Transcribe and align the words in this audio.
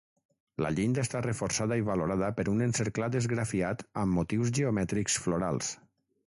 La 0.65 0.69
llinda 0.77 1.01
està 1.07 1.19
reforçada 1.25 1.77
i 1.81 1.85
valorada 1.89 2.29
per 2.39 2.45
un 2.53 2.63
encerclat 2.69 3.19
esgrafiat 3.21 3.85
amb 4.05 4.19
motius 4.21 4.51
geomètrics 4.61 5.21
florals. 5.27 5.71